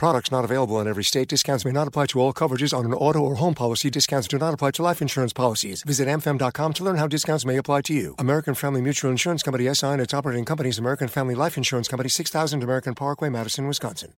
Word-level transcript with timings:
Products 0.00 0.32
not 0.32 0.46
available 0.46 0.80
in 0.80 0.88
every 0.88 1.04
state. 1.04 1.28
Discounts 1.28 1.66
may 1.66 1.72
not 1.72 1.86
apply 1.86 2.06
to 2.06 2.20
all 2.20 2.32
coverages 2.32 2.72
on 2.72 2.86
an 2.86 2.94
auto 2.94 3.18
or 3.18 3.34
home 3.34 3.52
policy. 3.52 3.90
Discounts 3.90 4.26
do 4.28 4.38
not 4.38 4.54
apply 4.54 4.70
to 4.70 4.82
life 4.82 5.02
insurance 5.02 5.34
policies. 5.34 5.82
Visit 5.82 6.08
mfm.com 6.08 6.72
to 6.72 6.82
learn 6.82 6.96
how 6.96 7.06
discounts 7.06 7.44
may 7.44 7.58
apply 7.58 7.82
to 7.82 7.92
you. 7.92 8.14
American 8.18 8.54
Family 8.54 8.80
Mutual 8.80 9.10
Insurance 9.10 9.42
Company 9.42 9.68
SI 9.74 9.88
and 9.88 10.00
its 10.00 10.14
operating 10.14 10.46
companies 10.46 10.78
American 10.78 11.06
Family 11.06 11.34
Life 11.34 11.58
Insurance 11.58 11.86
Company 11.86 12.08
6000 12.08 12.62
American 12.62 12.94
Parkway, 12.94 13.28
Madison, 13.28 13.66
Wisconsin. 13.66 14.14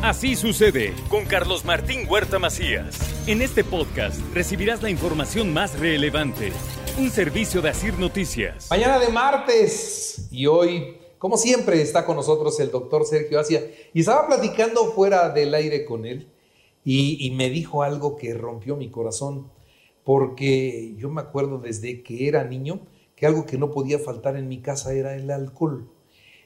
Así 0.00 0.36
sucede 0.36 0.94
con 1.08 1.24
Carlos 1.24 1.64
Martín 1.64 2.06
Huerta 2.08 2.38
Macías. 2.38 3.00
En 3.26 3.42
este 3.42 3.64
podcast 3.64 4.20
recibirás 4.32 4.80
la 4.80 4.90
información 4.90 5.52
más 5.52 5.76
relevante. 5.76 6.52
Un 6.98 7.10
servicio 7.10 7.62
de 7.62 7.70
Asir 7.70 7.98
Noticias. 7.98 8.68
Mañana 8.70 9.00
de 9.00 9.08
martes 9.08 10.28
y 10.30 10.46
hoy, 10.46 10.98
como 11.26 11.38
siempre, 11.38 11.82
está 11.82 12.06
con 12.06 12.14
nosotros 12.14 12.60
el 12.60 12.70
doctor 12.70 13.04
Sergio 13.04 13.40
Asia. 13.40 13.68
Y 13.92 13.98
estaba 13.98 14.28
platicando 14.28 14.92
fuera 14.92 15.28
del 15.30 15.54
aire 15.54 15.84
con 15.84 16.06
él 16.06 16.28
y, 16.84 17.32
me 17.32 17.50
dijo 17.50 17.82
algo 17.82 18.14
que 18.14 18.32
rompió 18.32 18.76
mi 18.76 18.90
corazón. 18.90 19.50
Porque 20.04 20.94
yo 20.96 21.10
me 21.10 21.22
acuerdo 21.22 21.58
desde 21.58 22.04
que 22.04 22.28
era 22.28 22.44
niño 22.44 22.78
que 23.16 23.26
algo 23.26 23.44
que 23.44 23.58
no 23.58 23.72
podía 23.72 23.98
faltar 23.98 24.36
en 24.36 24.46
mi 24.46 24.60
casa 24.62 24.94
era 24.94 25.16
el 25.16 25.28
alcohol. 25.32 25.90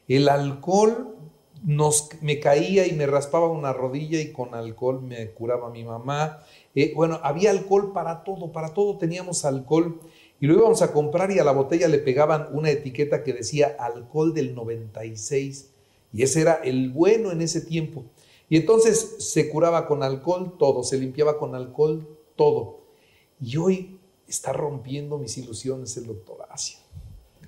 El 0.09 0.31
alcohol 0.31 1.15
nos, 1.63 2.09
me 2.23 2.41
caía 2.41 2.87
y 2.87 2.93
me 2.93 3.07
raspaba 3.07 3.49
una 3.49 3.75
rodilla 3.75 4.19
y 4.19 4.33
con 4.33 4.55
alcohol 4.55 5.03
me 5.03 5.33
curaba 5.33 5.69
mi 5.69 5.85
mamá. 5.85 6.39
Eh, 6.75 6.95
bueno, 6.97 7.21
había 7.23 7.51
alcohol 7.51 7.93
para 7.93 8.25
todo, 8.25 8.51
para 8.51 8.73
todo 8.73 8.97
teníamos 8.97 9.45
alcohol. 9.45 10.01
Y 10.41 10.47
lo 10.47 10.55
íbamos 10.55 10.81
a 10.81 10.93
comprar 10.93 11.31
y 11.31 11.39
a 11.39 11.45
la 11.45 11.53
botella 11.53 11.87
le 11.87 11.99
pegaban 11.99 12.49
una 12.53 12.71
etiqueta 12.71 13.23
que 13.23 13.35
decía 13.35 13.77
alcohol 13.79 14.33
del 14.33 14.55
96. 14.55 15.71
Y 16.15 16.23
ese 16.23 16.41
era 16.41 16.55
el 16.65 16.91
bueno 16.91 17.31
en 17.31 17.43
ese 17.43 17.61
tiempo. 17.61 18.05
Y 18.49 18.57
entonces 18.57 19.17
se 19.19 19.51
curaba 19.51 19.87
con 19.87 20.03
alcohol 20.03 20.57
todo, 20.59 20.83
se 20.83 20.99
limpiaba 20.99 21.39
con 21.39 21.55
alcohol 21.55 22.09
todo. 22.37 22.81
Y 23.41 23.59
hoy 23.59 24.01
está 24.27 24.53
rompiendo 24.53 25.19
mis 25.19 25.37
ilusiones 25.37 25.97
el 25.99 26.07
doctor 26.07 26.39
Asia. 26.51 26.79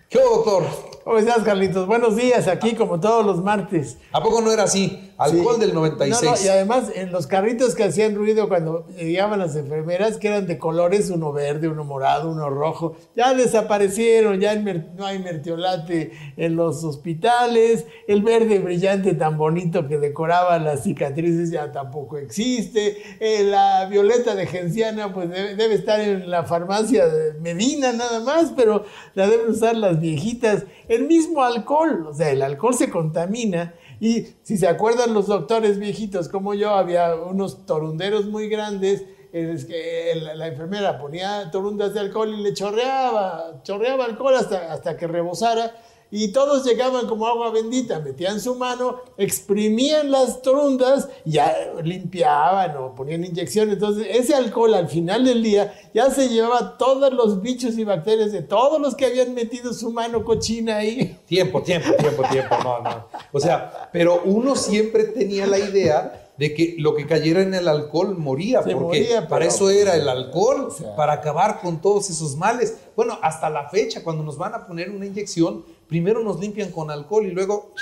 ¿Qué 0.09 0.20
doctor? 0.20 0.65
¿Cómo 1.05 1.17
estás, 1.17 1.43
Carlitos? 1.43 1.87
Buenos 1.87 2.15
días, 2.17 2.47
aquí 2.47 2.75
como 2.75 3.01
todos 3.01 3.25
los 3.25 3.43
martes. 3.43 3.97
¿A 4.13 4.23
poco 4.23 4.43
no 4.43 4.53
era 4.53 4.65
así? 4.65 5.11
Alcohol 5.25 5.59
del 5.59 5.75
96. 5.75 6.23
No, 6.23 6.31
no, 6.31 6.42
y 6.42 6.48
además 6.48 6.91
en 6.95 7.12
los 7.12 7.27
carritos 7.27 7.75
que 7.75 7.84
hacían 7.84 8.15
ruido 8.15 8.48
cuando 8.48 8.87
llegaban 8.97 9.39
las 9.39 9.56
enfermeras, 9.56 10.19
que 10.19 10.29
eran 10.29 10.47
de 10.47 10.59
colores, 10.59 11.11
uno 11.11 11.33
verde, 11.33 11.69
uno 11.69 11.84
morado, 11.84 12.31
uno 12.31 12.51
rojo, 12.51 12.97
ya 13.17 13.34
desaparecieron, 13.34 14.41
ya 14.41 14.55
no 14.55 15.06
hay 15.06 15.19
mertiolate 15.19 16.12
en 16.37 16.56
los 16.56 16.84
hospitales, 16.84 17.87
el 18.06 18.23
verde 18.23 18.59
brillante 18.59 19.14
tan 19.14 19.37
bonito 19.37 19.89
que 19.89 19.98
decoraba 19.98 20.59
las 20.59 20.84
cicatrices 20.84 21.51
ya 21.51 21.73
tampoco 21.73 22.19
existe, 22.19 22.98
eh, 23.20 23.45
la 23.45 23.86
violeta 23.86 24.34
de 24.34 24.47
genciana 24.47 25.12
pues 25.12 25.31
debe, 25.31 25.55
debe 25.57 25.75
estar 25.75 26.01
en 26.01 26.31
la 26.31 26.45
farmacia 26.45 27.07
de 27.07 27.34
Medina 27.34 27.92
nada 27.92 28.20
más, 28.20 28.53
pero 28.57 28.84
la 29.14 29.29
deben 29.29 29.51
usar 29.51 29.77
las 29.77 30.01
viejitas. 30.01 30.64
El 30.89 31.07
mismo 31.07 31.42
alcohol, 31.42 32.07
o 32.07 32.14
sea, 32.14 32.31
el 32.31 32.42
alcohol 32.42 32.75
se 32.75 32.91
contamina 32.91 33.75
y 34.03 34.34
si 34.42 34.56
se 34.58 34.67
acuerdan 34.67 35.14
los 35.14 35.28
doctores 35.28 35.78
viejitos 35.78 36.28
como 36.28 36.55
yo, 36.55 36.70
había 36.70 37.14
unos 37.14 37.67
torunderos 37.67 38.27
muy 38.27 38.48
grandes 38.48 39.05
en 39.33 39.64
que 39.64 40.20
la 40.34 40.48
enfermera 40.48 40.98
ponía 40.98 41.53
torundas 41.53 41.95
de 41.95 42.00
alcohol 42.00 42.34
y 42.34 42.42
le 42.42 42.52
chorreaba, 42.52 43.63
chorreaba 43.63 44.07
alcohol 44.07 44.35
hasta, 44.35 44.73
hasta 44.73 44.96
que 44.96 45.07
rebosara 45.07 45.77
y 46.14 46.28
todos 46.28 46.64
llegaban 46.64 47.06
como 47.08 47.27
agua 47.27 47.50
bendita, 47.50 47.98
metían 48.00 48.39
su 48.39 48.55
mano, 48.55 49.00
exprimían 49.17 50.11
las 50.11 50.42
torundas, 50.42 51.08
ya 51.24 51.56
limpiaban 51.83 52.77
o 52.77 52.95
ponían 52.95 53.24
inyecciones. 53.24 53.74
Entonces, 53.74 54.06
ese 54.11 54.34
alcohol 54.34 54.74
al 54.74 54.89
final 54.89 55.24
del 55.24 55.42
día 55.42 55.72
ya 55.95 56.11
se 56.11 56.28
llevaba 56.28 56.77
todos 56.77 57.12
los 57.14 57.40
bichos 57.40 57.78
y 57.78 57.84
bacterias 57.84 58.30
de 58.30 58.42
todos 58.42 58.78
los 58.80 58.95
que 58.95 59.06
habían 59.06 59.33
metido 59.34 59.72
su 59.72 59.90
mano 59.90 60.22
cochina 60.22 60.77
ahí. 60.77 61.18
Tiempo, 61.27 61.62
tiempo, 61.62 61.92
tiempo, 61.95 62.22
tiempo. 62.30 62.56
No, 62.62 62.80
no. 62.80 63.06
O 63.33 63.40
sea, 63.40 63.89
pero 63.92 64.20
uno 64.24 64.55
siempre 64.55 65.05
tenía 65.05 65.46
la 65.46 65.58
idea 65.58 66.18
de 66.36 66.55
que 66.55 66.77
lo 66.78 66.95
que 66.95 67.06
cayera 67.06 67.42
en 67.42 67.55
el 67.55 67.68
alcohol 67.68 68.17
moría, 68.18 68.61
porque 68.62 68.74
moría, 68.74 69.28
para 69.28 69.40
pero- 69.45 69.51
eso 69.51 69.70
era 69.70 69.95
el 69.96 70.08
alcohol, 70.08 70.68
O 70.68 70.70
sea. 70.70 70.95
para 70.96 71.12
acabar 71.14 71.61
con 71.61 71.80
todos 71.80 72.11
esos 72.11 72.36
males. 72.36 72.77
Bueno, 72.96 73.18
hasta 73.22 73.48
la 73.51 73.68
fecha, 73.68 74.02
cuando 74.02 74.22
nos 74.22 74.36
van 74.39 74.55
a 74.55 74.67
poner 74.67 74.90
una 74.90 75.06
inyección, 75.06 75.64
primero 75.92 76.25
nos 76.25 76.41
limpian 76.41 76.70
con 76.70 76.91
alcohol 76.91 77.27
y 77.27 77.33
luego 77.33 77.75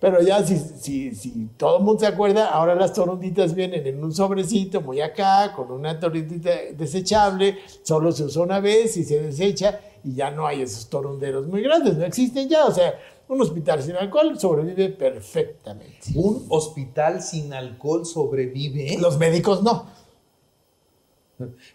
Pero 0.00 0.22
ya 0.22 0.42
si, 0.42 0.56
si, 0.58 1.14
si 1.14 1.48
todo 1.58 1.76
el 1.76 1.84
mundo 1.84 2.00
se 2.00 2.06
acuerda, 2.06 2.48
ahora 2.48 2.74
las 2.74 2.94
torunditas 2.94 3.54
vienen 3.54 3.86
en 3.86 4.02
un 4.02 4.12
sobrecito 4.12 4.80
muy 4.80 5.02
acá, 5.02 5.52
con 5.54 5.70
una 5.70 6.00
torundita 6.00 6.50
desechable, 6.76 7.58
solo 7.82 8.10
se 8.10 8.24
usa 8.24 8.42
una 8.42 8.58
vez 8.58 8.96
y 8.96 9.04
se 9.04 9.20
desecha 9.20 9.78
y 10.02 10.14
ya 10.14 10.30
no 10.30 10.46
hay 10.46 10.62
esos 10.62 10.88
torunderos 10.88 11.46
muy 11.46 11.62
grandes, 11.62 11.98
no 11.98 12.04
existen 12.06 12.48
ya. 12.48 12.64
O 12.64 12.72
sea, 12.72 12.98
un 13.28 13.42
hospital 13.42 13.82
sin 13.82 13.94
alcohol 13.96 14.36
sobrevive 14.40 14.88
perfectamente. 14.88 16.08
un 16.14 16.46
hospital 16.48 17.22
sin 17.22 17.52
alcohol 17.52 18.06
sobrevive. 18.06 18.96
Los 18.98 19.18
médicos 19.18 19.62
no. 19.62 19.86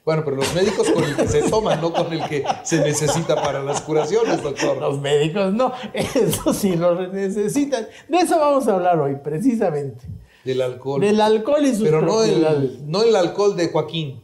Bueno, 0.06 0.24
pero 0.24 0.38
los 0.38 0.54
médicos 0.54 0.90
con 0.90 1.04
el 1.04 1.16
que 1.16 1.28
se 1.28 1.50
toman, 1.50 1.82
no 1.82 1.92
con 1.94 2.12
el 2.14 2.24
que 2.28 2.44
se 2.64 2.80
necesita 2.80 3.36
para 3.36 3.64
las 3.64 3.82
curaciones, 3.82 4.42
doctor. 4.42 4.78
Los 4.78 5.00
médicos 5.00 5.54
no. 5.54 5.74
Eso 5.94 6.54
sí 6.54 6.76
lo 6.76 7.08
necesitan. 7.08 7.88
De 8.08 8.18
eso 8.18 8.40
vamos 8.40 8.68
a 8.68 8.76
hablar 8.76 9.00
hoy, 9.00 9.16
precisamente. 9.24 10.06
Del 10.44 10.62
alcohol. 10.62 11.02
Del 11.02 11.20
alcohol 11.20 11.66
y 11.66 11.76
sus 11.76 11.84
pero 11.84 12.02
no 12.02 12.24
el, 12.24 12.90
no 12.90 13.04
el 13.04 13.16
alcohol 13.16 13.56
de 13.56 13.70
Joaquín. 13.70 14.24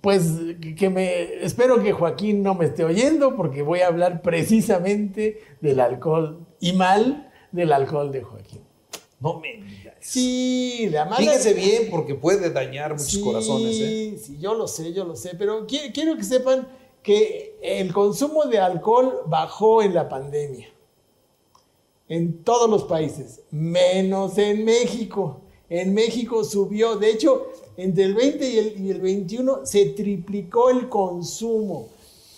Pues 0.00 0.30
que 0.78 0.88
me 0.88 1.44
espero 1.44 1.82
que 1.82 1.92
Joaquín 1.92 2.42
no 2.42 2.54
me 2.54 2.64
esté 2.64 2.84
oyendo 2.84 3.36
porque 3.36 3.62
voy 3.62 3.80
a 3.80 3.88
hablar 3.88 4.22
precisamente 4.22 5.42
del 5.60 5.80
alcohol 5.80 6.46
y 6.60 6.72
mal 6.72 7.30
del 7.52 7.72
alcohol 7.72 8.12
de 8.12 8.22
Joaquín. 8.22 8.65
No 9.34 9.40
me 9.40 9.54
digas. 9.62 9.94
Sí, 10.00 10.88
la 10.90 11.04
mala. 11.04 11.16
Fíjese 11.16 11.54
bien 11.54 11.88
porque 11.90 12.14
puede 12.14 12.50
dañar 12.50 12.92
muchos 12.92 13.06
Sí, 13.08 13.20
corazones. 13.22 13.76
¿eh? 13.80 14.18
Sí, 14.22 14.38
yo 14.40 14.54
lo 14.54 14.66
sé, 14.68 14.92
yo 14.92 15.04
lo 15.04 15.16
sé, 15.16 15.32
pero 15.38 15.66
qui- 15.66 15.92
quiero 15.92 16.16
que 16.16 16.24
sepan 16.24 16.68
que 17.02 17.56
el 17.62 17.92
consumo 17.92 18.44
de 18.46 18.58
alcohol 18.58 19.22
bajó 19.26 19.82
en 19.82 19.94
la 19.94 20.08
pandemia. 20.08 20.68
En 22.08 22.44
todos 22.44 22.70
los 22.70 22.84
países, 22.84 23.40
menos 23.50 24.38
en 24.38 24.64
México. 24.64 25.40
En 25.68 25.92
México 25.94 26.44
subió, 26.44 26.96
de 26.96 27.10
hecho, 27.10 27.48
entre 27.76 28.04
el 28.04 28.14
20 28.14 28.48
y 28.48 28.58
el, 28.58 28.80
y 28.86 28.90
el 28.90 29.00
21 29.00 29.66
se 29.66 29.86
triplicó 29.86 30.70
el 30.70 30.88
consumo 30.88 31.88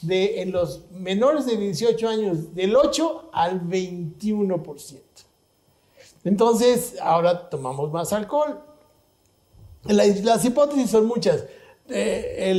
de, 0.01 0.41
en 0.41 0.53
los 0.53 0.83
menores 0.93 1.45
de 1.45 1.57
18 1.59 2.09
años 2.09 2.55
del 2.55 2.75
8 2.75 3.29
al 3.33 3.61
21%. 3.61 5.01
Entonces, 6.29 6.97
ahora 7.01 7.49
tomamos 7.49 7.91
más 7.91 8.13
alcohol. 8.13 8.61
La- 9.85 10.05
las 10.05 10.45
hipótesis 10.45 10.91
son 10.91 11.07
muchas. 11.07 11.47
Eh, 11.89 12.51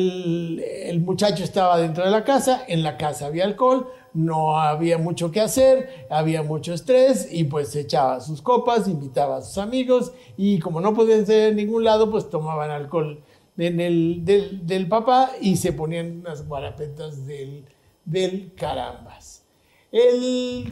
el, 0.90 1.00
muchacho 1.02 1.44
estaba 1.44 1.78
dentro 1.78 2.04
de 2.04 2.10
la 2.10 2.24
casa, 2.24 2.64
en 2.68 2.82
la 2.82 2.98
casa 2.98 3.28
había 3.28 3.46
alcohol, 3.46 3.88
no 4.16 4.60
había 4.60 4.98
mucho 4.98 5.32
que 5.32 5.40
hacer, 5.40 6.08
había 6.10 6.42
mucho 6.42 6.74
estrés 6.74 7.32
y 7.32 7.44
pues 7.44 7.76
echaba 7.76 8.22
sus 8.22 8.42
copas, 8.42 8.88
invitaba 8.88 9.38
a 9.38 9.42
sus 9.44 9.60
amigos 9.60 10.14
y 10.36 10.58
como 10.58 10.82
no 10.82 10.96
podían 10.96 11.28
ser 11.28 11.50
en 11.50 11.58
ningún 11.58 11.84
lado, 11.84 12.10
pues 12.10 12.28
tomaban 12.28 12.72
alcohol 12.72 13.22
en 13.56 13.80
el, 13.80 14.26
del, 14.26 14.88
papá 14.88 15.30
y 15.40 15.58
se 15.58 15.74
ponían 15.74 16.22
unas 16.22 16.48
guarapetas 16.48 17.28
del, 17.28 17.66
del 18.06 18.52
carambas. 18.56 19.44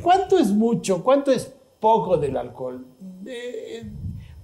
¿Cuánto 0.01 0.39
es 0.39 0.48
mucho? 0.48 1.04
¿Cuánto 1.04 1.31
es 1.31 1.51
poco 1.79 2.18
del 2.18 2.38
alcohol? 2.38 2.85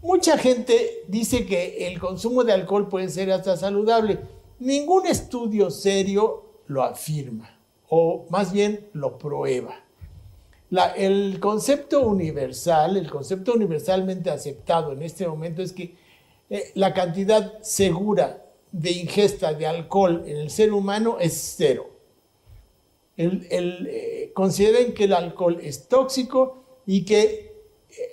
Mucha 0.01 0.37
gente 0.37 1.03
dice 1.07 1.45
que 1.45 1.87
el 1.87 1.99
consumo 1.99 2.43
de 2.43 2.51
alcohol 2.51 2.89
puede 2.89 3.09
ser 3.09 3.31
hasta 3.31 3.55
saludable. 3.55 4.19
Ningún 4.59 5.07
estudio 5.07 5.71
serio 5.71 6.43
lo 6.67 6.83
afirma, 6.83 7.57
o 7.89 8.25
más 8.29 8.51
bien 8.51 8.89
lo 8.93 9.17
prueba. 9.17 9.75
El 10.97 11.39
concepto 11.39 12.07
universal, 12.07 12.97
el 12.97 13.09
concepto 13.09 13.53
universalmente 13.53 14.29
aceptado 14.29 14.91
en 14.91 15.03
este 15.03 15.27
momento 15.27 15.61
es 15.61 15.71
que 15.71 15.95
eh, 16.49 16.71
la 16.75 16.93
cantidad 16.93 17.61
segura 17.61 18.43
de 18.71 18.91
ingesta 18.91 19.53
de 19.53 19.67
alcohol 19.67 20.23
en 20.25 20.37
el 20.37 20.49
ser 20.49 20.73
humano 20.73 21.17
es 21.19 21.55
cero. 21.55 21.89
El, 23.15 23.47
eh, 23.51 24.31
consideren 24.33 24.93
que 24.93 25.03
el 25.03 25.13
alcohol 25.13 25.59
es 25.61 25.87
tóxico 25.87 26.62
y 26.85 27.05
que 27.05 27.53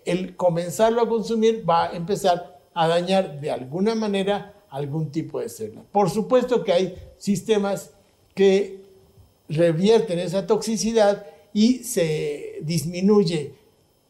el 0.05 0.37
comenzarlo 0.37 1.02
a 1.02 1.08
consumir 1.08 1.69
va 1.69 1.87
a 1.87 1.96
empezar 1.96 2.61
a 2.75 2.88
dañar 2.88 3.40
de 3.40 3.50
alguna 3.50 3.94
manera 3.94 4.55
algún 4.69 5.11
tipo 5.11 5.40
de 5.40 5.49
célula. 5.49 5.82
Por 5.90 6.11
supuesto 6.11 6.62
que 6.62 6.72
hay 6.72 6.94
sistemas 7.19 7.90
que 8.34 8.81
revierten 9.49 10.19
esa 10.19 10.46
toxicidad 10.46 11.26
y 11.52 11.82
se 11.82 12.58
disminuye, 12.62 13.55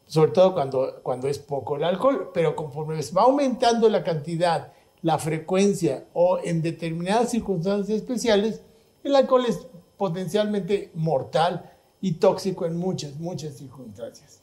sobre 0.06 0.32
todo 0.32 0.52
cuando, 0.52 1.00
cuando 1.02 1.28
es 1.28 1.38
poco 1.38 1.76
el 1.76 1.84
alcohol, 1.84 2.30
pero 2.34 2.54
conforme 2.54 3.00
va 3.16 3.22
aumentando 3.22 3.88
la 3.88 4.04
cantidad, 4.04 4.72
la 5.02 5.18
frecuencia 5.18 6.04
o 6.12 6.38
en 6.44 6.60
determinadas 6.60 7.30
circunstancias 7.30 7.96
especiales, 7.96 8.60
el 9.02 9.16
alcohol 9.16 9.46
es 9.48 9.66
potencialmente 9.96 10.90
mortal 10.94 11.72
y 12.02 12.12
tóxico 12.12 12.66
en 12.66 12.76
muchas, 12.76 13.16
muchas 13.16 13.54
circunstancias. 13.54 14.42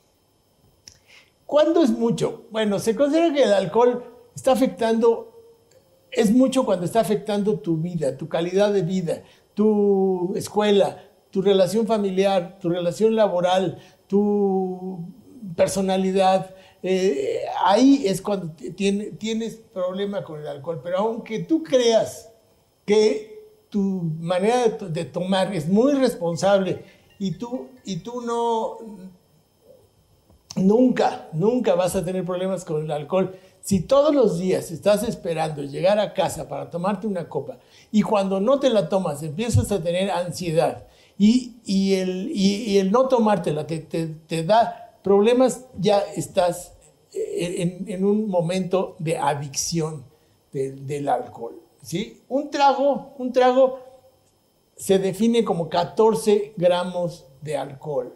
¿Cuándo 1.47 1.81
es 1.81 1.89
mucho? 1.89 2.43
Bueno, 2.51 2.77
se 2.77 2.93
considera 2.93 3.33
que 3.33 3.43
el 3.43 3.53
alcohol 3.53 4.03
está 4.35 4.51
afectando, 4.51 5.33
es 6.11 6.29
mucho 6.29 6.65
cuando 6.65 6.85
está 6.85 6.99
afectando 6.99 7.57
tu 7.59 7.77
vida, 7.77 8.17
tu 8.17 8.27
calidad 8.27 8.73
de 8.73 8.81
vida, 8.81 9.23
tu 9.53 10.33
escuela, 10.35 11.01
tu 11.31 11.41
relación 11.41 11.87
familiar, 11.87 12.59
tu 12.59 12.67
relación 12.69 13.15
laboral, 13.15 13.79
tu 14.07 14.99
personalidad. 15.55 16.53
Eh, 16.83 17.39
ahí 17.63 18.05
es 18.05 18.21
cuando 18.21 18.53
tienes 18.75 19.55
problema 19.73 20.25
con 20.25 20.41
el 20.41 20.47
alcohol. 20.47 20.81
Pero 20.83 20.97
aunque 20.97 21.39
tú 21.39 21.63
creas 21.63 22.29
que 22.85 23.37
tu 23.69 23.79
manera 24.19 24.67
de, 24.67 25.05
tomar 25.05 25.55
es 25.55 25.67
muy 25.67 25.93
responsable 25.93 26.83
y 27.19 27.31
tú, 27.31 27.69
y 27.85 27.97
tú 27.97 28.21
no, 28.21 28.77
nunca, 30.57 31.27
nunca 31.33 31.75
vas 31.75 31.95
a 31.95 32.03
tener 32.03 32.25
problemas 32.25 32.65
con 32.65 32.83
el 32.83 32.91
alcohol. 32.91 33.35
Si 33.61 33.81
todos 33.81 34.13
los 34.13 34.39
días 34.39 34.71
estás 34.71 35.03
esperando 35.03 35.61
llegar 35.63 35.99
a 35.99 36.13
casa 36.13 36.47
para 36.47 36.69
tomarte 36.69 37.07
una 37.07 37.27
copa 37.27 37.57
y 37.91 38.01
cuando 38.01 38.39
no 38.39 38.59
te 38.59 38.69
la 38.69 38.87
tomas 38.87 39.23
empiezas 39.23 39.71
a 39.71 39.83
tener 39.83 40.09
ansiedad 40.09 40.87
y, 41.17 41.93
el, 41.93 42.31
el, 42.77 42.91
no 42.91 43.07
tomártela 43.07 43.65
te, 43.65 43.79
te, 43.79 44.43
da 44.43 44.93
problemas, 45.03 45.65
ya 45.77 45.99
estás 46.15 46.73
en, 47.11 48.05
un 48.05 48.29
momento 48.29 48.95
de 48.99 49.17
adicción 49.17 50.05
del 50.51 51.09
alcohol. 51.09 51.59
¿sí? 51.81 52.21
Un 52.29 52.49
trago, 52.49 53.13
un 53.17 53.31
trago 53.31 53.79
se 54.75 54.99
define 54.99 55.43
como 55.43 55.69
14 55.69 56.53
gramos 56.55 57.25
de 57.41 57.57
alcohol. 57.57 58.13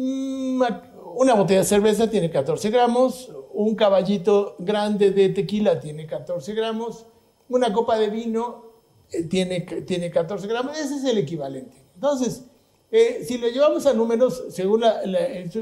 Una 0.00 1.34
botella 1.34 1.60
de 1.60 1.66
cerveza 1.66 2.08
tiene 2.08 2.30
14 2.30 2.70
gramos, 2.70 3.32
un 3.52 3.74
caballito 3.74 4.54
grande 4.60 5.10
de 5.10 5.30
tequila 5.30 5.80
tiene 5.80 6.06
14 6.06 6.54
gramos, 6.54 7.06
una 7.48 7.72
copa 7.72 7.98
de 7.98 8.08
vino 8.08 8.66
eh, 9.10 9.24
tiene, 9.24 9.62
tiene 9.86 10.10
14 10.10 10.46
gramos, 10.46 10.78
ese 10.78 10.96
es 10.96 11.04
el 11.04 11.18
equivalente. 11.18 11.76
Entonces, 11.94 12.44
eh, 12.92 13.24
si 13.26 13.38
lo 13.38 13.48
llevamos 13.48 13.86
a 13.86 13.92
números, 13.92 14.44
según 14.50 14.84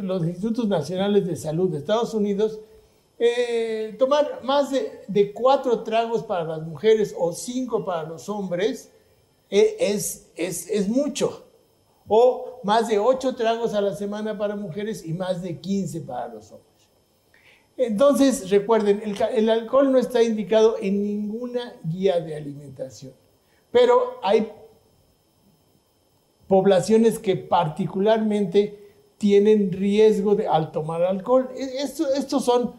los 0.02 0.26
Institutos 0.26 0.68
Nacionales 0.68 1.26
de 1.26 1.36
Salud 1.36 1.70
de 1.70 1.78
Estados 1.78 2.12
Unidos, 2.12 2.60
eh, 3.18 3.96
tomar 3.98 4.40
más 4.44 4.70
de, 4.70 5.32
cuatro 5.32 5.82
tragos 5.82 6.22
para 6.22 6.44
las 6.44 6.62
mujeres 6.62 7.14
o 7.18 7.32
cinco 7.32 7.84
para 7.86 8.06
los 8.06 8.28
hombres 8.28 8.92
es, 9.48 10.28
es, 10.36 10.68
es, 10.68 10.88
mucho. 10.88 11.45
O 12.08 12.60
más 12.62 12.88
de 12.88 12.98
ocho 12.98 13.34
tragos 13.34 13.74
a 13.74 13.80
la 13.80 13.94
semana 13.94 14.36
para 14.36 14.56
mujeres 14.56 15.04
y 15.04 15.12
más 15.12 15.42
de 15.42 15.58
15 15.58 16.02
para 16.02 16.28
los 16.28 16.52
hombres. 16.52 16.66
Entonces, 17.76 18.48
recuerden, 18.48 19.02
el, 19.34 19.50
alcohol 19.50 19.92
no 19.92 19.98
está 19.98 20.22
indicado 20.22 20.76
en 20.80 21.02
ninguna 21.02 21.74
guía 21.84 22.20
de 22.20 22.34
alimentación. 22.34 23.12
Pero 23.70 24.18
hay 24.22 24.50
poblaciones 26.48 27.18
que 27.18 27.36
particularmente 27.36 28.78
tienen 29.18 29.72
riesgo 29.72 30.34
de, 30.34 30.46
al 30.46 30.72
tomar 30.72 31.02
alcohol. 31.02 31.50
E, 31.54 31.82
estos 31.82 32.44
son 32.44 32.74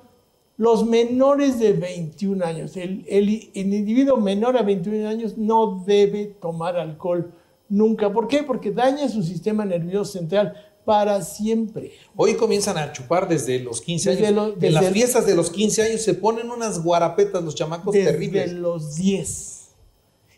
los 0.58 0.86
menores 0.86 1.60
de 1.60 1.74
21 1.74 2.44
años. 2.44 2.76
El, 2.76 3.06
el, 3.08 3.30
individuo 3.54 4.18
menor 4.18 4.58
a 4.58 4.64
21 4.64 5.08
años 5.08 5.38
no 5.38 5.84
debe 5.86 6.26
tomar 6.26 6.76
alcohol 6.78 7.32
nunca. 7.70 8.12
¿Por 8.12 8.28
qué? 8.28 8.44
Porque 8.44 8.72
daña 8.72 9.10
su 9.10 9.24
sistema 9.24 9.66
nervioso 9.66 10.14
central 10.14 10.54
para 10.86 11.22
siempre. 11.22 11.92
Hoy 12.16 12.36
comienzan 12.36 12.78
a 12.78 12.94
chupar 12.94 13.28
desde 13.28 13.60
los 13.60 13.82
15 13.82 14.12
años. 14.12 14.56
en 14.62 14.74
las 14.74 14.90
fiestas 14.90 15.26
de 15.26 15.36
los 15.36 15.50
15 15.50 15.82
años 15.84 16.02
se 16.02 16.14
ponen 16.14 16.50
unas 16.50 16.82
guarapetas 16.82 17.44
los 17.44 17.56
chamacos 17.56 17.94
desde 17.94 18.12
terribles. 18.12 18.46
Desde 18.46 18.60
los 18.60 18.96
10. 18.96 19.68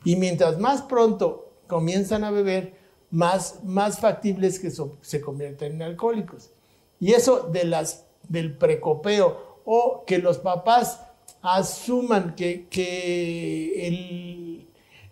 Y 0.06 0.16
mientras 0.16 0.60
más 0.60 0.82
pronto 0.82 1.52
comienzan 1.68 2.24
a 2.24 2.32
beber, 2.32 2.74
más, 3.12 3.60
más 3.64 4.00
factibles 4.00 4.60
que 4.60 4.72
se 5.02 5.22
convierten 5.22 5.74
en 5.74 5.82
alcohólicos. 5.84 6.50
Y 7.00 7.14
eso 7.14 7.50
de 7.52 7.66
las, 7.66 8.06
del 8.28 8.58
precopeo 8.58 9.60
o 9.66 10.04
que 10.06 10.18
los 10.18 10.40
papás 10.40 11.02
asuman 11.42 12.36
que, 12.36 12.68
que 12.70 13.88
el, 13.88 14.49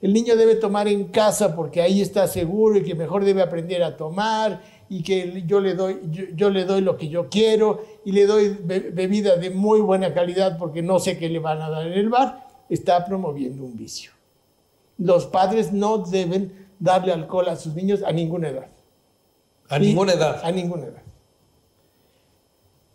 el, 0.02 0.14
niño 0.14 0.36
debe 0.36 0.56
tomar 0.56 0.88
en 0.88 1.06
casa 1.06 1.56
porque 1.56 1.82
ahí 1.82 2.02
está 2.02 2.28
seguro 2.28 2.78
y 2.78 2.84
que 2.84 2.96
mejor 2.96 3.26
debe 3.26 3.42
aprender 3.42 3.84
a 3.84 3.98
tomar 3.98 4.62
y 4.90 5.04
que 5.04 5.44
yo 5.46 5.60
le 5.60 5.74
doy, 5.74 6.00
yo, 6.36 6.50
le 6.50 6.66
doy 6.66 6.82
lo 6.82 6.98
que 6.98 7.10
yo 7.10 7.30
quiero 7.30 7.82
y 8.06 8.12
le 8.12 8.26
doy 8.26 8.58
bebida 8.62 9.36
de 9.36 9.50
muy 9.50 9.80
buena 9.80 10.14
calidad 10.14 10.58
porque 10.58 10.82
no 10.82 11.00
sé 11.00 11.18
qué 11.18 11.30
le 11.30 11.40
van 11.40 11.62
a 11.62 11.70
dar 11.70 11.88
en 11.88 11.94
el 11.94 12.10
bar, 12.10 12.48
está 12.70 13.06
promoviendo 13.06 13.64
un 13.64 13.78
vicio. 13.78 14.12
Los 14.98 15.26
padres 15.26 15.72
no 15.74 16.00
deben 16.00 16.68
darle 16.80 17.12
alcohol 17.12 17.50
a 17.50 17.56
sus 17.56 17.74
niños 17.74 18.02
a 18.04 18.12
ninguna 18.12 18.50
edad. 18.50 18.68
A 19.70 19.80
ninguna 19.80 20.14
edad. 20.14 20.42
A 20.44 20.52
ninguna 20.52 20.86
edad. 20.86 21.02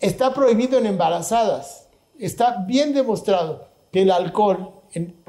Está 0.00 0.34
prohibido 0.34 0.78
en 0.78 0.86
embarazadas. 0.86 1.88
Está 2.18 2.64
bien 2.66 2.92
demostrado 2.92 3.68
que 3.92 4.02
el 4.02 4.10
alcohol 4.10 4.72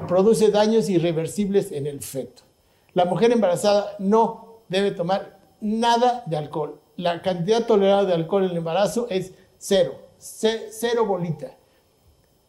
produce 0.06 0.50
daños 0.50 0.88
irreversibles 0.88 1.72
en 1.72 1.86
el 1.86 2.00
feto. 2.02 2.42
La 2.92 3.04
mujer 3.04 3.32
embarazada 3.32 3.96
no 3.98 4.60
debe 4.68 4.90
tomar 4.90 5.38
nada 5.60 6.22
de 6.26 6.36
alcohol. 6.36 6.80
La 6.96 7.22
cantidad 7.22 7.66
tolerada 7.66 8.04
de 8.04 8.14
alcohol 8.14 8.44
en 8.44 8.50
el 8.50 8.56
embarazo 8.58 9.06
es 9.10 9.32
cero, 9.58 9.94
cero 10.18 11.06
bolita. 11.06 11.56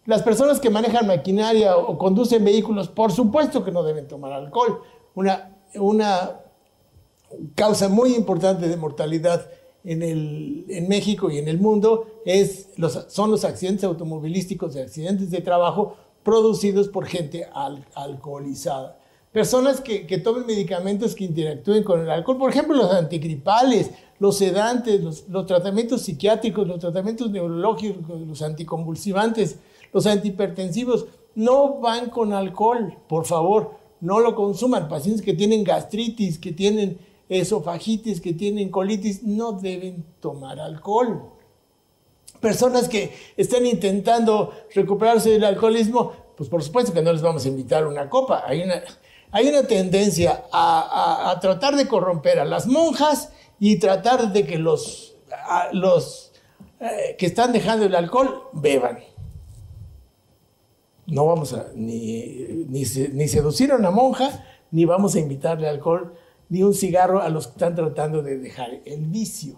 Las 0.06 0.22
personas 0.22 0.60
que 0.60 0.70
manejan 0.70 1.08
maquinaria 1.08 1.78
o 1.78 1.98
conducen 1.98 2.46
vehículos, 2.46 2.90
por 2.90 3.12
supuesto 3.12 3.64
que 3.64 3.72
no 3.72 3.84
deben 3.84 4.08
tomar 4.08 4.34
alcohol. 4.34 4.82
Una 5.16 6.42
causa 7.56 7.90
muy 7.90 8.14
importante 8.14 8.68
de 8.68 8.78
mortalidad 8.78 9.50
en, 9.84 10.88
México 10.88 11.30
y 11.30 11.38
en 11.38 11.48
el 11.48 11.60
mundo 11.60 12.22
es 12.26 12.70
son 13.08 13.32
los 13.32 13.46
accidentes 13.46 13.84
automovilísticos 13.84 14.76
y 14.76 14.80
accidentes 14.80 15.30
de 15.30 15.42
trabajo 15.42 15.96
producidos 16.26 16.90
por 16.90 17.06
gente 17.06 17.48
alcoholizada. 17.94 18.98
Personas 19.32 19.80
que, 19.80 20.18
tomen 20.18 20.46
medicamentos 20.46 21.16
que 21.16 21.26
interactúen 21.26 21.84
con 21.84 22.02
el 22.02 22.10
alcohol, 22.10 22.38
por 22.38 22.50
ejemplo, 22.50 22.76
los 22.76 22.92
antigripales, 22.92 23.92
los 24.20 24.38
sedantes, 24.38 25.02
los, 25.02 25.30
los 25.30 25.46
tratamientos 25.46 26.02
psiquiátricos, 26.02 26.68
los 26.68 26.80
tratamientos 26.80 27.30
neurológicos, 27.30 28.22
los 28.22 28.42
anticonvulsivantes, 28.42 29.60
los 29.94 30.06
antihipertensivos, 30.06 31.06
no 31.36 31.80
van 31.80 32.10
con 32.10 32.34
alcohol, 32.34 32.98
por 33.08 33.26
favor 33.26 33.86
no 34.02 34.20
lo 34.20 34.36
consuman. 34.36 34.88
Pacientes 34.88 35.24
que 35.24 35.34
tienen 35.34 35.64
gastritis, 35.64 36.40
que 36.40 36.52
tienen 36.52 36.98
esofagitis, 37.30 38.22
que 38.22 38.34
tienen 38.34 38.70
colitis, 38.70 39.24
no 39.24 39.54
deben 39.54 40.06
tomar 40.20 40.60
alcohol. 40.60 41.24
Personas 42.40 42.88
que 42.88 43.14
están 43.38 43.66
intentando 43.66 44.54
recuperarse 44.74 45.32
del 45.32 45.44
alcoholismo, 45.44 46.14
pues 46.38 46.50
por 46.50 46.64
supuesto 46.64 46.94
que 46.94 47.02
no 47.02 47.12
les 47.12 47.22
vamos 47.22 47.46
a 47.46 47.48
invitar 47.48 47.88
una 47.88 48.10
copa. 48.10 48.44
Hay 48.46 48.62
una, 48.62 48.84
hay 49.32 49.48
una 49.48 49.64
tendencia 49.64 50.46
a, 50.52 51.38
tratar 51.42 51.76
de 51.76 51.88
corromper 51.88 52.40
a 52.40 52.46
las 52.46 52.68
monjas 52.68 53.32
y 53.60 53.78
tratar 53.78 54.32
de 54.32 54.46
que 54.46 54.58
los, 54.58 55.16
los 55.72 56.32
eh, 56.80 57.16
que 57.18 57.26
están 57.26 57.54
dejando 57.54 57.86
el 57.86 57.96
alcohol 57.96 58.50
beban 58.54 59.00
no 61.08 61.26
vamos 61.26 61.54
a 61.54 61.68
ni, 61.76 62.66
ni, 62.68 62.86
seducir 63.28 63.72
a 63.72 63.76
una 63.76 63.92
monja, 63.92 64.44
ni 64.72 64.86
vamos 64.86 65.16
a 65.16 65.20
invitarle 65.20 65.68
alcohol, 65.68 66.14
ni 66.50 66.64
un 66.64 66.74
cigarro 66.74 67.22
a 67.22 67.30
los 67.30 67.48
que 67.48 67.54
están 67.54 67.76
tratando 67.76 68.22
de 68.22 68.38
dejar 68.38 68.82
el 68.86 69.06
vicio. 69.06 69.56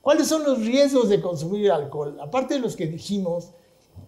¿Cuáles 0.00 0.28
son 0.28 0.44
los 0.44 0.58
riesgos 0.60 1.08
de 1.08 1.20
consumir 1.20 1.70
alcohol? 1.70 2.18
Aparte 2.20 2.54
de 2.54 2.60
los 2.60 2.76
que 2.76 2.86
dijimos, 2.86 3.50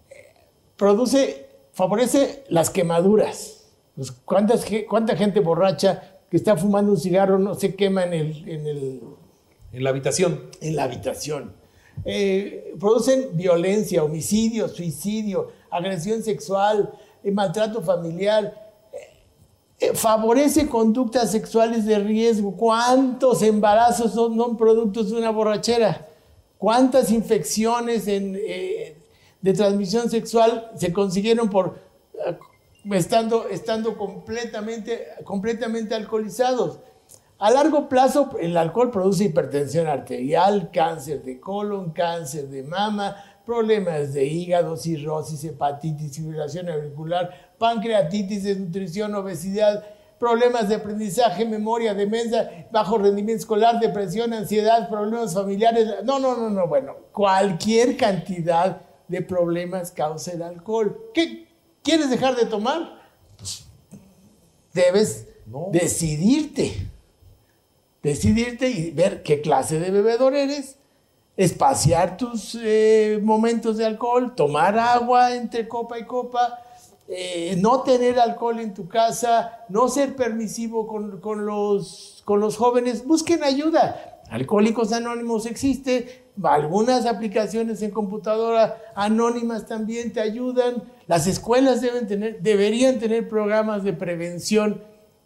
eh, 0.09 0.33
produce, 0.77 1.47
favorece 1.73 2.43
las 2.49 2.69
quemaduras. 2.69 3.65
¿Cuánta 4.25 5.15
gente 5.15 5.39
borracha 5.41 6.19
que 6.29 6.37
está 6.37 6.55
fumando 6.55 6.91
un 6.93 6.97
cigarro 6.97 7.37
no 7.37 7.55
se 7.55 7.75
quema 7.75 8.05
en, 8.05 8.13
el, 8.13 8.49
en, 8.49 8.67
el, 8.67 9.01
en 9.73 9.83
la 9.83 9.89
habitación? 9.89 10.49
En 10.61 10.75
la 10.75 10.83
habitación. 10.83 11.53
eh, 12.05 12.73
producen 12.79 13.29
violencia, 13.33 14.03
homicidio, 14.03 14.67
suicidio, 14.69 15.51
agresión 15.69 16.23
sexual, 16.23 16.91
eh, 17.23 17.31
maltrato 17.31 17.81
familiar. 17.81 18.70
Eh, 19.81 19.95
favorece 19.95 20.69
conductas 20.69 21.31
sexuales 21.31 21.85
de 21.85 21.97
riesgo. 21.97 22.55
¿Cuántos 22.55 23.41
embarazos 23.41 24.13
son, 24.13 24.37
son 24.37 24.55
productos 24.55 25.09
de 25.09 25.17
una 25.17 25.31
borrachera? 25.31 26.07
¿Cuántas 26.59 27.11
infecciones 27.11 28.05
de 28.05 28.95
transmisión 29.55 30.11
sexual 30.11 30.69
se 30.75 30.93
consiguieron 30.93 31.49
por 31.49 31.79
estando, 32.91 33.47
estando 33.47 33.97
completamente, 33.97 35.07
completamente 35.23 35.95
alcoholizados? 35.95 36.77
A 37.39 37.49
largo 37.49 37.89
plazo, 37.89 38.29
el 38.39 38.55
alcohol 38.55 38.91
produce 38.91 39.23
hipertensión 39.23 39.87
arterial, 39.87 40.69
cáncer 40.71 41.23
de 41.23 41.39
colon, 41.39 41.89
cáncer 41.89 42.47
de 42.49 42.61
mama, 42.61 43.15
problemas 43.45 44.13
de 44.13 44.25
hígado, 44.25 44.77
cirrosis, 44.77 45.43
hepatitis, 45.43 46.15
fibrilación 46.15 46.69
auricular, 46.69 47.53
pancreatitis, 47.57 48.43
desnutrición, 48.43 49.13
obesidad, 49.15 49.83
problemas 50.19 50.69
de 50.69 50.75
aprendizaje, 50.75 51.45
memoria, 51.45 51.93
demencia, 51.93 52.67
bajo 52.71 52.97
rendimiento 52.97 53.41
escolar, 53.41 53.79
depresión, 53.79 54.33
ansiedad, 54.33 54.89
problemas 54.89 55.33
familiares. 55.33 55.87
No, 56.03 56.19
no, 56.19 56.35
no, 56.37 56.49
no, 56.49 56.67
bueno, 56.67 56.95
cualquier 57.11 57.97
cantidad 57.97 58.81
de 59.07 59.21
problemas 59.21 59.91
causa 59.91 60.31
el 60.31 60.43
alcohol. 60.43 61.09
¿Qué 61.13 61.47
quieres 61.83 62.09
dejar 62.09 62.35
de 62.35 62.45
tomar? 62.45 63.01
Pues 63.37 63.65
debes 64.73 65.27
decidirte 65.71 66.91
decidirte 68.01 68.69
y 68.69 68.91
ver 68.91 69.23
qué 69.23 69.41
clase 69.41 69.79
de 69.79 69.91
bebedor 69.91 70.35
eres, 70.35 70.77
espaciar 71.37 72.17
tus 72.17 72.57
eh, 72.61 73.19
momentos 73.21 73.77
de 73.77 73.85
alcohol, 73.85 74.33
tomar 74.35 74.77
agua 74.77 75.35
entre 75.35 75.67
copa 75.67 75.97
y 75.97 76.05
copa, 76.05 76.59
eh, 77.07 77.57
no 77.59 77.81
tener 77.81 78.19
alcohol 78.19 78.59
en 78.59 78.73
tu 78.73 78.87
casa, 78.87 79.65
no 79.69 79.87
ser 79.87 80.15
permisivo 80.15 80.87
con, 80.87 81.45
los, 81.45 82.21
con 82.25 82.39
los 82.39 82.57
jóvenes, 82.57 83.05
busquen 83.05 83.43
ayuda. 83.43 84.21
Alcohólicos 84.29 84.93
Anónimos 84.93 85.45
existe, 85.45 86.23
algunas 86.41 87.05
aplicaciones 87.05 87.81
en 87.81 87.91
computadora 87.91 88.77
anónimas 88.95 89.67
también 89.67 90.13
te 90.13 90.21
ayudan. 90.21 90.83
Las 91.07 91.27
escuelas 91.27 91.81
deben 91.81 92.07
tener, 92.07 92.41
deberían 92.41 92.99
tener 92.99 93.27
programas 93.27 93.83
de 93.83 93.91
prevención 93.91 94.81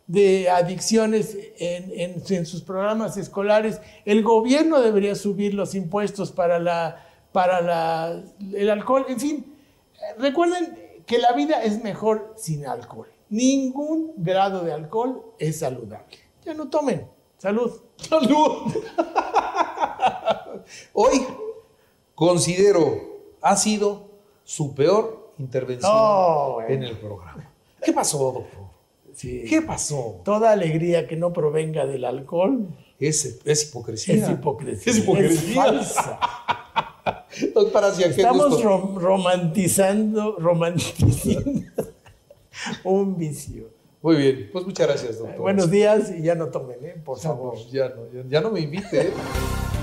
de 0.08 0.50
adicciones 0.50 1.38
en, 1.58 2.46
sus 2.46 2.62
programas 2.62 3.18
escolares. 3.18 3.82
El 4.06 4.24
gobierno 4.24 4.82
debería 4.82 5.16
subir 5.16 5.54
los 5.54 5.76
impuestos 5.76 6.32
para, 6.32 6.60
la, 6.60 7.06
para 7.32 8.24
el 8.54 8.70
alcohol. 8.70 9.06
En 9.10 9.20
fin, 9.20 9.56
recuerden 10.18 11.02
que 11.06 11.18
la 11.18 11.34
vida 11.34 11.64
es 11.64 11.84
mejor 11.84 12.34
sin 12.38 12.68
alcohol. 12.68 13.08
Ningún 13.30 14.14
grado 14.18 14.64
de 14.64 14.74
alcohol 14.74 15.24
es 15.40 15.60
saludable. 15.60 16.18
Ya 16.46 16.54
no 16.54 16.70
tomen. 16.70 17.08
Salud. 17.38 17.72
Salud. 17.98 18.74
Hoy 20.94 21.26
considero 22.14 23.16
ha 23.42 23.56
sido 23.56 24.10
su 24.44 24.74
peor 24.74 25.34
intervención 25.38 25.94
en 26.68 26.84
el 26.84 26.98
programa. 26.98 27.52
¿Qué 27.84 27.92
pasó, 27.92 28.32
doctor? 28.32 28.65
¿Qué 29.22 29.62
pasó? 29.66 30.22
Toda 30.24 30.52
alegría 30.52 31.08
que 31.08 31.16
no 31.16 31.34
provenga 31.34 31.86
del 31.86 32.06
alcohol 32.06 32.68
es, 33.00 33.40
es 33.46 33.70
hipocresía. 33.70 34.16
Es 34.16 34.30
hipocresía. 34.30 34.92
Es 34.92 35.00
hipocresía. 35.00 35.56
falsa. 35.56 36.20
Estamos 37.30 38.64
romantizando, 38.64 40.38
romantizando 40.40 41.62
un 42.84 43.18
vicio. 43.18 43.70
Muy 44.02 44.16
bien, 44.18 44.50
pues 44.52 44.66
muchas 44.66 44.88
gracias, 44.88 45.18
doctor. 45.18 45.40
Buenos 45.40 45.72
días 45.72 46.12
y 46.16 46.22
ya 46.22 46.36
no 46.36 46.50
tomen, 46.50 46.78
¿eh? 46.84 46.96
por 47.04 47.20
favor. 47.20 47.58
ya, 47.72 47.90
no, 47.90 48.30
ya, 48.30 48.42
no 48.42 48.52
me 48.52 48.60
invite. 48.62 49.02
¿eh? 49.02 49.14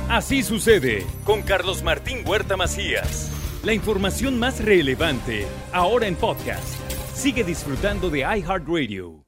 Así 0.08 0.42
sucede 0.42 1.04
con 1.24 1.42
Carlos 1.42 1.82
Martín 1.82 2.18
Huerta 2.26 2.56
Macías. 2.56 3.30
La 3.64 3.72
información 3.72 4.38
más 4.38 4.64
relevante, 4.64 5.46
ahora 5.72 6.06
en 6.06 6.16
podcast. 6.16 6.74
Sigue 7.14 7.44
disfrutando 7.44 8.10
de 8.10 8.20
iHeartRadio. 8.20 9.21